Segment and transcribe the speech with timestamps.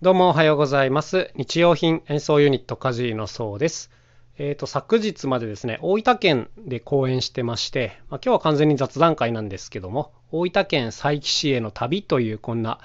[0.00, 1.32] どうもおはようございます。
[1.34, 3.90] 日用品演奏ユニットカジーのそうです。
[4.38, 12.78] えっ、と、昨日までですね、大分県で講演してまして、まあ、今日は完全に雑談会なんですけども、大分県佐伯市への旅というこんな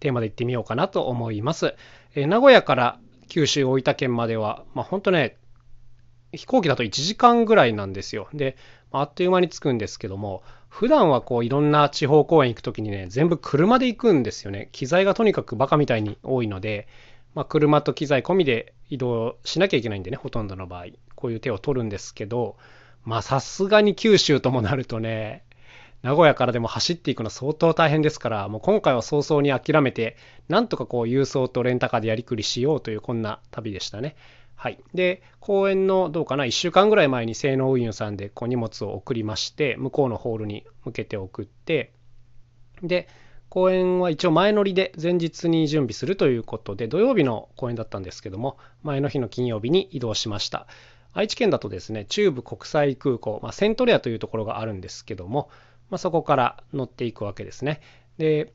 [0.00, 1.76] テーマで行ってみようかなと思います。
[2.16, 2.98] えー名古屋から
[3.28, 5.36] 九州大分県までは、まあ、本当ね、
[6.32, 8.26] 飛行機だと1時間ぐらいなんですよ。
[8.34, 8.56] で、
[8.90, 14.68] まああっという間に着くんですけども、普段はこういろんな地方公演行くときにね、全部車で行くんですよね。
[14.72, 16.86] 機材がとにかくバカみたいに多いので、
[17.34, 22.56] まあ、車と機材込みで移動しなきゃいけないんでね、ほとんどの場合、こういう手を取るんですけど、
[23.04, 25.44] まあさすがに九州ともなるとね、
[26.02, 30.16] 名古屋からでも走っていくの相当大変ですから、もう今回は早々に諦めて、
[30.48, 34.14] なんとかこう郵送とレンタカーでやりくりしようというこんな旅でしたね。
[34.58, 34.78] はい。
[34.92, 41.92] で、公演のどうかな、1週間ぐらい前に性能運輸さんでこう荷物を送りまして、向こうのホールに向けて送って、
[42.82, 43.06] で、
[43.50, 50.66] 公演は一応前乗りで前日に準備するということで、土曜日の公演だったんですけども、前の日の金曜日に移動しました。
[51.12, 55.50] 愛知県だとですね、中部国際空港、まあ、セントレアというところがあるんですけども、
[55.88, 57.80] まあ、そこから乗っていくわけですね。
[58.18, 58.52] で、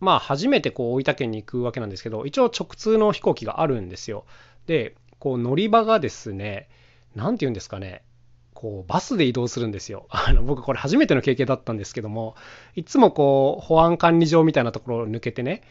[0.00, 4.26] まあ初めてこう大分県に行くわけなんですけど、一応直通の飛行機があるんですよ。
[4.66, 6.68] で、こう乗り場がですね、
[7.16, 8.02] なんて言うんですかね、
[8.52, 10.04] こうバスで移動するんですよ。
[10.12, 12.36] あの僕これ初めての経験だったんですけども、
[12.74, 15.62] いつもこう保安管理場みたいなところを抜けてね、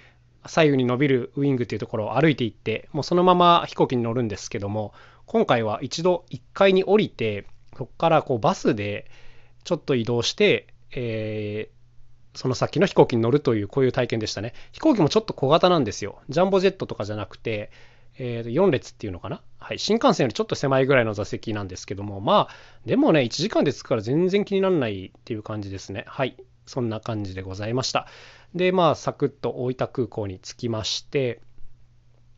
[0.47, 4.91] 左右に伸びるウィングっていうところを歩いていって、もうそのまま飛行機に乗るんですけども、
[5.27, 7.45] 今回は一度1階に降りて、
[7.77, 9.05] そこからこうバスで
[9.65, 10.65] ちょっと移動して、
[10.95, 11.83] えー
[12.35, 14.53] その先の飛行機に乗るというこういう体験でしたね。
[14.71, 16.21] 飛行機もちょっと小型なんですよ。
[16.29, 17.69] ジャンボジェットとかじゃなくて、
[18.17, 19.41] えー4列っていうのかな？
[19.59, 19.79] はい。
[19.79, 22.55] 新幹線よりちょっと狭いぐらいの座席なんですけども、まあ、
[22.85, 26.03] でもね、1時間で着くから全然気にならないっていう感じですね。
[26.07, 26.37] はい。
[26.65, 28.07] そんな感じでございました。
[28.55, 31.41] で、まあ、サクッと大分空港に着きまして、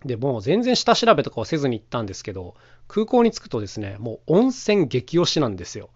[0.03, 2.55] で、もう全然下調べとかをせずに行ったんですけど、
[2.87, 5.89] 空港に着くとですね、もう温泉激推しなんですよ。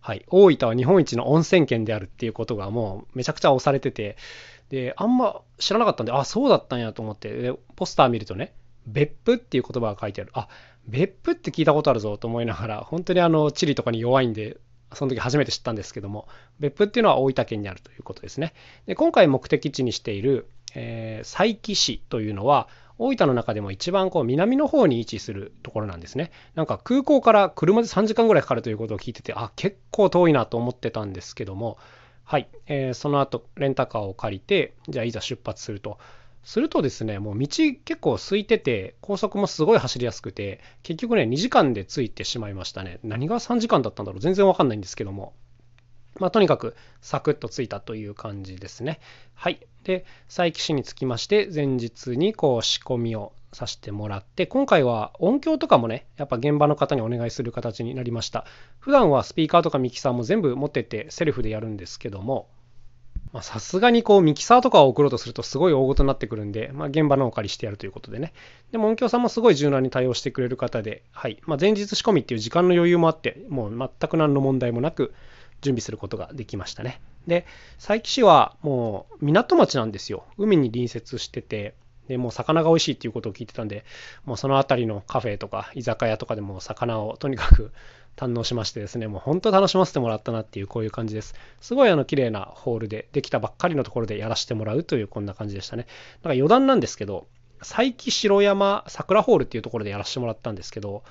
[0.00, 4.16] はい、大分は日本一の温泉県であるっていうことがもうめちゃくちゃ押されてて、
[4.68, 8.52] で、あんま知らなかったんで、あ、そうだったんやと思って、でポスター見るとね、
[8.86, 10.30] 別府っていう言葉が書いてある。
[10.34, 10.48] あ、
[10.86, 14.58] 別府って聞いたことあるぞと思いながら、本当にあの、地理とかに弱いんで、
[14.94, 16.28] その時初めて知ったんですけども、
[16.60, 18.52] 別府っていうのは大分県にあるということですね。
[18.86, 26.30] で、今回目的地にしている、えー佐伯市というのは、大分の中でも一番こう南の方に位置するところなんですね。
[26.54, 31.78] なんか空港から車で3時間ぐらいかかるということを聞いてて、あ、結構遠いなと思ってたんですけども、
[32.24, 35.98] はい、えーその後レンタカーを借りて、じゃあいざ出発すると。
[36.42, 42.98] するとですね、もう道結構空いてて、高速もすごい走りやすくて、結局ね、2時間で着いてしまいましたね。
[43.02, 45.34] 何が3時間だったんだろう全然わかんないんですけども。
[46.18, 49.00] まあ、とにかくサクッと着いたという感じですね。
[49.34, 49.60] はい。
[49.84, 58.46] で、佐伯市につきまして、前日にこう仕込みをさせてもらって、今回は音響とかもね、やっぱ現場の方にお願いする形になりました。
[58.78, 62.48] 普段はスピーカーとかミキサーも全部持ってってセルフでやるんですけども、
[63.40, 68.34] さすがにこうミキサーとかを送ろうとするとすごい大事になってくるんで、まあ、現場のお借りしてやるということでね。
[68.72, 71.38] でも音響さんもすごい柔軟に対応してくれる方で、はい。
[71.46, 75.14] まあ、前日仕込みっていう時間の余裕もあって、もう全く何の問題もなく
[75.62, 77.00] 準備することができましたね。
[77.26, 77.46] で、
[77.78, 80.24] 佐伯市はもう港町なんですよ。
[80.36, 81.74] 海に隣接してて、
[82.08, 83.84] でもう魚が美味しいっていうことを聞いてたんで、
[84.24, 87.72] もうその辺りのカフェとか居酒屋とかでも魚をとにかく
[88.16, 91.34] 堪能しましてですね、もう本当楽しませてもらったなっていうこういう感じです。
[91.60, 95.86] すごいあの綺麗なホールで、できたばっかりのところでやらせてもらうというこんな感じでしたね。
[96.22, 97.26] なんか余談なんですけど、
[97.60, 101.04] 佐伯城山桜ホールっていうところでやらせてもらったんですけど、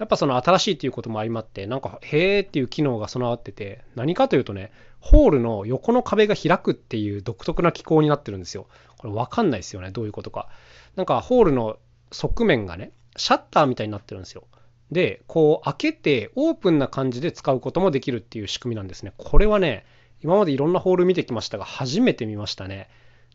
[0.00, 8.66] やっぱその新しいっていうことも相まって、なんか、へーっていう機能が備わってて、何かというとね、ホールの横の壁が開くっていう独特な機構になってるんですよ。
[8.96, 10.48] これわかんないですよね、どういうことか。
[10.96, 11.76] なんか、ホールの
[12.12, 14.44] 側面がね、シャッターみたいになってるんですよ。
[14.92, 19.12] で、こう開けてオープンな感じで使うこともできるっていう仕組みなんですね。
[19.16, 19.84] これはね、
[20.22, 22.88] 今までいろんなホール見てきましたが、初めて見ましたね。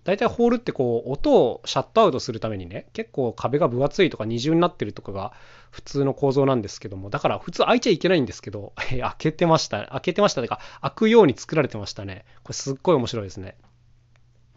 [0.06, 5.34] 大体ホールってこう音をシャットアウトするためにね結構壁が分厚いとか二重になってるとかが
[5.72, 13.58] 普通の構造なんですけどもだから普通開いちゃいけないんですけど 開けてました開けてましたというか開くように作られてましたねこれすっごい面白いですね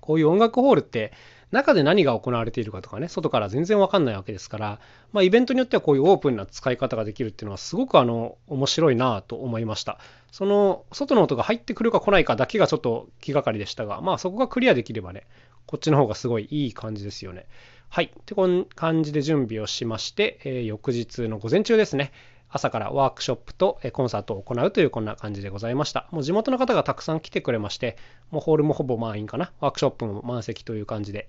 [0.02, 1.12] こういう音楽ホールって
[1.50, 4.80] 中で何が行われているかとかね外から全然わかんないわけですから、
[5.12, 9.98] まあ、イベントによってはこういうオープンな使い方ができるっていうのはすごくあの面白いなと思いました
[10.30, 15.26] その外の音が入ってくるか来ないかだけがちょっと気がかりでしたがまあそこがクリアできればね
[15.66, 17.46] こっちの方がすごいいい感じですよね
[17.90, 18.04] はい。
[18.04, 22.12] ってこん感じで準備をしまして、えー翌日の午前中ですね。
[22.50, 26.06] 朝からワークショップとコンサートを行うというこんな感じでございました。
[26.10, 27.96] もう地元の方がたくさん来てくれまして、
[28.30, 29.52] もうホールもほぼ満員かな。
[29.60, 31.26] ワークショップも満席という感じで、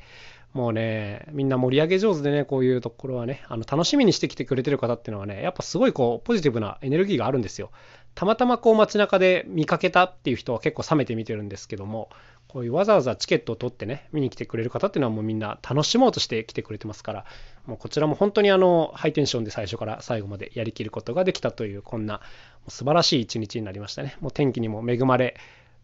[0.53, 7.69] もうね、みんな盛り上げ上手でね、こういうところはね、あの楽しみにしてきてくれてる方っていうのはね、やっぱすごいこう、ポジティブなエネルギーがあるんですよ。
[8.15, 12.09] たまたまこう街中で見かけたっていう人は結構冷めて見てるんですけども、
[12.49, 17.25] こういうわざわざチケットを取ってね、見に来てくれる方っていうのはもうみんな楽しもうとして来てくれてますから、
[17.65, 22.21] もうこちらも本当にあの、ハイテンションで最初から最後までやりきることができたという、こんな
[22.67, 24.17] 素晴らしい一日になりましたね。
[24.19, 25.35] もう天気にも恵まれ、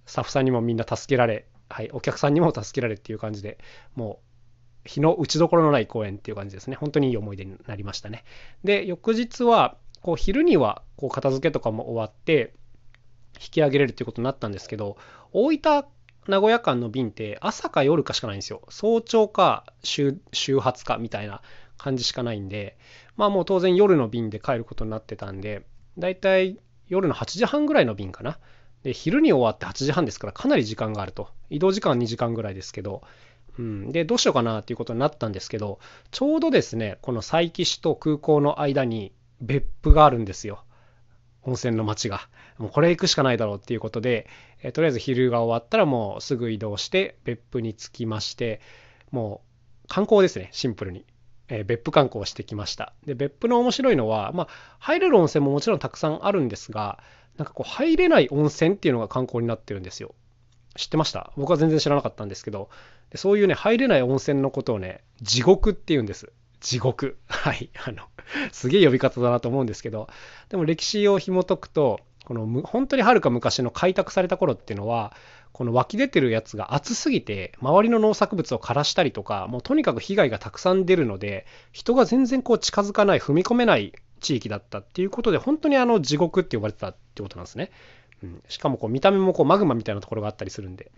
[0.07, 3.59] スタッフさんにもみんな助けられ、はい、お客さんにも助けられっていう感じで、
[3.95, 4.19] も
[4.85, 6.75] う日の打ちどころのない公演っていう感じですね。
[6.75, 8.23] 本当にいい思い出になりましたね。
[8.63, 12.53] で、翌日は、こう昼にはこう片付けとかも終わって、
[13.41, 14.97] 引き上げれるっていうことになったんですけど、
[15.33, 15.85] 大分
[16.27, 18.61] 名古屋間の便って朝か夜かしかないんですよ。
[18.69, 21.41] 早朝か週週発かみたいな
[21.79, 22.77] 感じしかないんで、
[23.17, 25.65] まあもう当然夜の便で帰ることになってたんで、
[25.97, 28.37] だいたい夜の8時半ぐらいの便かな。
[28.83, 31.29] で、昼に終わって8時半ですからかなり時間があると。
[31.49, 33.01] 移動時間は2時間ぐらいですけど、
[33.57, 35.79] うん、で、どうしようかなっていうことになったんですけど、
[36.11, 40.63] ちょうどですね、この佐伯市と空港の間に別府があるんですよ。
[41.43, 42.27] 温泉の街が。
[42.57, 44.27] もうこれ行くしかないだろうっていうことで、
[44.63, 48.61] えとりあえず昼が終わったらもうすぐ移動して別府に着きまして、
[49.11, 49.41] も
[49.83, 51.05] う観光ですね、シンプルに。
[51.47, 52.93] え、別府観光をしてきました。
[53.05, 54.47] で、別府の面白いのは、まあ、
[54.79, 57.03] 入れる温泉ももちろんたくさんあるんですが、
[57.37, 60.15] なんかこう、入れない温泉っていうのが観光になってるんですよ。
[60.75, 61.31] 知ってました？
[61.37, 62.69] 僕は全然知らなかったんですけど、
[63.13, 66.31] そういうね、入れない温泉のことをね、地獄って言うんです。
[66.61, 67.17] 地獄。
[67.27, 67.69] はい。
[67.85, 68.03] あの、
[68.51, 70.07] すげえ呼び方だなと思うんですけど、
[70.49, 75.15] でも歴史を紐解くと、この本当にはるか昔の開拓された頃っていうのは、
[75.51, 87.71] この湧き出てるやつが熱すぎて、周りの農作物を枯らしたりとか、もうとにかく被害がたくさん出るので、人が全然こう近づかない、踏み込めない地域だったっていうことで、本当にあの地獄って呼ばれてたってことなんですね。
[88.23, 90.91] うん、しかもこう見た目もこうマグマみたいなところがあったりするんで。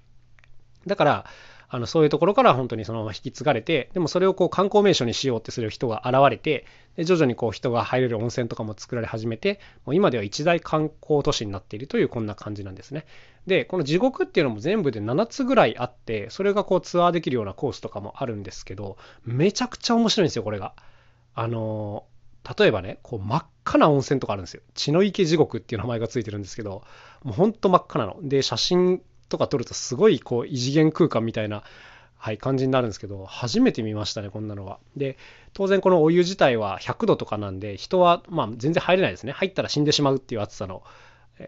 [0.88, 1.26] だから、
[1.70, 6.66] あのそういうところから本当にそのまま引き継がれて、でもそれをこう観光名所にしようってする人が現れて、
[6.96, 13.06] で徐々にこう人が入れる温泉とかも作られ始めて、もう今では一大観光都市になっているというこんな感じなんですね。
[13.48, 20.74] で、この地獄っていうのも全部で7つぐらいあって、それがこうツアーできるようなコースとかもあるんですけど、めちゃくちゃ面白いんですよ、これが。
[21.36, 22.06] あの
[22.58, 24.62] 例えばね、こう真っ赤な温泉とかあるんですよ。
[24.74, 26.84] 血の池地獄っていう名前がついてるんですけど、
[27.24, 28.18] もうほんと真っ赤なの。
[28.22, 31.64] で、写真とか撮るとすごいこう異次元空間みたいな、
[32.18, 34.80] はい、感じになるんですけど、初めて見ましたね、こんなのは。
[34.96, 35.18] で、
[35.54, 39.32] 当然このお湯自体は100度とかなんで、人はまあ全然入れないですね。
[39.32, 40.84] 入ったら死んでしまうっていう暑さの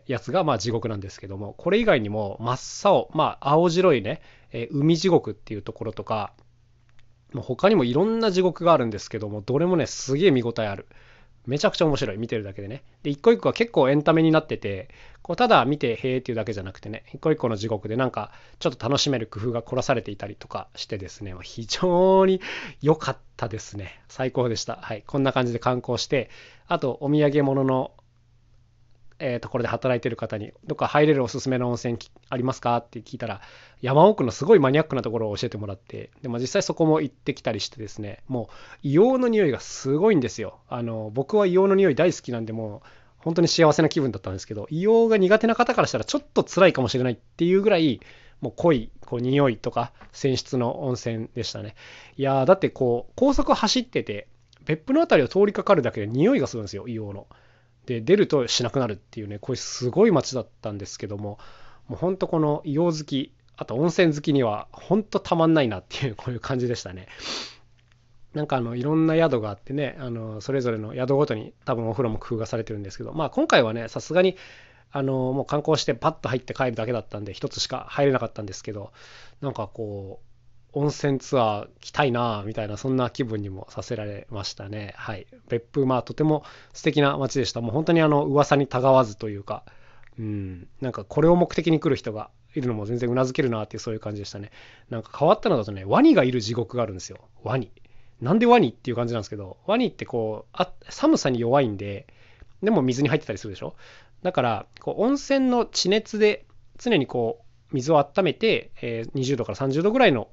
[0.05, 4.21] やつがまあ地獄なんですけども、これ以外にも真っ青、まあ青白いね、
[4.51, 6.33] え海地獄っていうところとか、
[7.35, 10.87] 他にもいろんな地獄があるんですけども、どれもね、すげえ見応えある。
[11.45, 12.17] めちゃくちゃ面白い。
[12.17, 12.83] 見てるだけでね。
[13.03, 14.89] で、一個一個は結構エンタメになってて、
[15.21, 22.41] こう、ただ見て、へーっていうだけじゃなくてね、一個一個の地獄でなんか、ちょっと楽しめる工夫が凝らされていたりとかしてですね、非常に
[22.81, 24.01] 良かったですね。
[24.07, 24.77] 最高でした。
[24.77, 25.03] はい。
[25.05, 26.29] こんな感じで観光して、
[26.67, 27.91] あと、お土産物の
[29.19, 31.97] えー、ところで働いてる方に、どっか入れるおすすめの温泉
[32.29, 32.77] ありますか？
[32.77, 33.41] って聞いたら、
[33.81, 38.49] 山奥のすごいマニアックなところを教えてもらって、でも実際そこも行ってきたりしてですね、も
[38.83, 40.59] う硫黄の匂いがすごいんですよ。
[40.67, 42.87] あの、僕は硫黄の匂い大好きなんで、もう
[43.17, 47.99] 本当に幸せな気分だったんですけど、硫黄が苦手な方からしたらちょっと辛いかもしれないっていうぐらい、
[48.39, 51.75] もう濃い、こう、匂いとか、泉質の温泉でしたね。
[52.15, 54.29] いや、だってこう、高速走ってて、
[54.63, 57.27] 別府の辺りを通りかかるだけで匂いがするんですよ、硫黄の。
[57.89, 61.39] で出るとしなくなるっていうねこれすごい街だったんですけども
[61.87, 67.07] もうほんとこの硫黄好きあと温泉好きにはほんとたまんないなっていうこういう感じでしたね。
[68.33, 74.37] なんかあのいろんな宿があってねあのそれぞれの宿ごとに多分お風呂も工夫がされてるんですけどまあ今回はねさすがに
[74.91, 78.91] あのもう観光してパッと入って帰るだけだったんで一つしか入れなかったんですけど
[79.41, 80.28] なんかこう
[80.73, 84.93] 温泉ツアー来たいなみたいなそんな気分にもさせられましたね。
[84.97, 85.25] はい。
[85.49, 87.61] 別府まあとても素敵な街でした。
[87.61, 89.63] もう本当にあの噂にたがわずというか。
[90.19, 90.67] うん。
[90.81, 94.51] なんかこれを目的に来る人がいるのも全然うなずけるなっていうそういう感じでしたね。
[94.89, 97.19] なんか変わったのだとねワニがいる地獄があるんですよ。
[97.43, 97.71] ワニ。
[98.21, 102.05] なんでワニっていう感じなんですけどワニってこうあ寒さに弱いんで
[102.61, 103.75] でも水に入ってたりするでしょ？
[104.23, 106.45] だからこう温泉の地熱で
[106.77, 107.39] 常にこ
[107.71, 110.27] う水を温めて、えー、20度から30度ぐらいの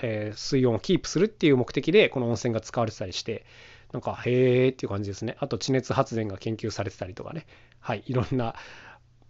[0.00, 3.44] えー、水温をキープするっていう目的でこの温泉が使われてたりして
[3.92, 7.46] なんかへーっていう感じですねあと地熱発電が研究されてたりとかね
[7.80, 8.54] はいいろんな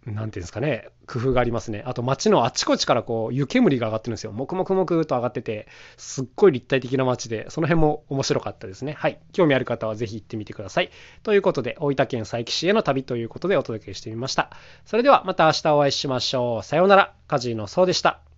[0.05, 1.83] なんていうんですかね、工夫がありますね。
[1.85, 4.31] あと街のあちこちからこう湯煙が上がってるんですよ。
[4.31, 8.93] もくもくもくと上がってて、すっごい立体的な街で、その辺も面白かったですね。
[8.93, 9.19] はい。
[9.33, 10.89] 興味ある方はぜひ行ってみてください。
[11.23, 14.51] ということで、大分県佐伯市への旅ということでお届けしてみました。
[14.85, 16.63] それではまた明日お会いしましょう。
[16.63, 17.13] さようなら。
[17.27, 18.28] カジノそうでした。